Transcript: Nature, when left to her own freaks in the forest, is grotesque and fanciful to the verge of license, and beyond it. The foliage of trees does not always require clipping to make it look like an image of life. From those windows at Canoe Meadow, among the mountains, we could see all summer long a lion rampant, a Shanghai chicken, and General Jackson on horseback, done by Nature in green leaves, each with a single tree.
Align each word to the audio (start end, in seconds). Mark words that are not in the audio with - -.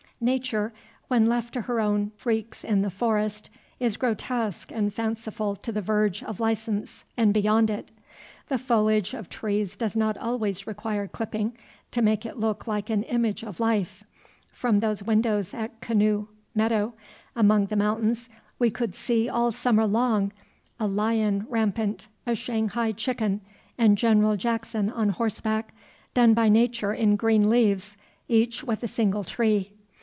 Nature, 0.23 0.71
when 1.07 1.25
left 1.25 1.51
to 1.51 1.61
her 1.61 1.79
own 1.81 2.11
freaks 2.15 2.63
in 2.63 2.83
the 2.83 2.91
forest, 2.91 3.49
is 3.79 3.97
grotesque 3.97 4.71
and 4.71 4.93
fanciful 4.93 5.55
to 5.55 5.71
the 5.71 5.81
verge 5.81 6.21
of 6.21 6.39
license, 6.39 7.03
and 7.17 7.33
beyond 7.33 7.71
it. 7.71 7.89
The 8.47 8.59
foliage 8.59 9.15
of 9.15 9.29
trees 9.29 9.75
does 9.75 9.95
not 9.95 10.19
always 10.19 10.67
require 10.67 11.07
clipping 11.07 11.57
to 11.89 12.03
make 12.03 12.23
it 12.23 12.37
look 12.37 12.67
like 12.67 12.91
an 12.91 13.01
image 13.05 13.41
of 13.41 13.59
life. 13.59 14.03
From 14.51 14.79
those 14.79 15.01
windows 15.01 15.55
at 15.55 15.81
Canoe 15.81 16.27
Meadow, 16.53 16.93
among 17.35 17.65
the 17.65 17.75
mountains, 17.75 18.29
we 18.59 18.69
could 18.69 18.93
see 18.93 19.27
all 19.27 19.51
summer 19.51 19.87
long 19.87 20.31
a 20.79 20.85
lion 20.85 21.47
rampant, 21.49 22.07
a 22.27 22.35
Shanghai 22.35 22.91
chicken, 22.91 23.41
and 23.75 23.97
General 23.97 24.35
Jackson 24.37 24.87
on 24.91 25.09
horseback, 25.09 25.73
done 26.13 26.35
by 26.35 26.47
Nature 26.47 26.93
in 26.93 27.15
green 27.15 27.49
leaves, 27.49 27.97
each 28.29 28.63
with 28.63 28.83
a 28.83 28.87
single 28.87 29.23
tree. 29.23 29.73